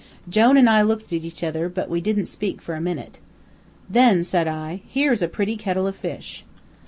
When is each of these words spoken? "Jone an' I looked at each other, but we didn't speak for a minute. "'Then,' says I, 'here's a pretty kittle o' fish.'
"Jone 0.27 0.57
an' 0.57 0.67
I 0.67 0.81
looked 0.81 1.13
at 1.13 1.23
each 1.23 1.43
other, 1.43 1.69
but 1.69 1.87
we 1.87 2.01
didn't 2.01 2.25
speak 2.25 2.59
for 2.59 2.73
a 2.73 2.81
minute. 2.81 3.19
"'Then,' 3.87 4.23
says 4.23 4.47
I, 4.47 4.81
'here's 4.87 5.21
a 5.21 5.27
pretty 5.27 5.55
kittle 5.55 5.85
o' 5.85 5.91
fish.' 5.91 6.43